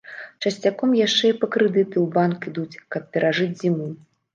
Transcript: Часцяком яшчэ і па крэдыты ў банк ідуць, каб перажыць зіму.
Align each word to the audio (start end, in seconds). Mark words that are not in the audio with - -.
Часцяком 0.45 0.95
яшчэ 1.01 1.25
і 1.35 1.37
па 1.43 1.51
крэдыты 1.57 1.95
ў 2.07 2.09
банк 2.19 2.39
ідуць, 2.55 2.81
каб 2.95 3.03
перажыць 3.15 3.51
зіму. 3.65 3.97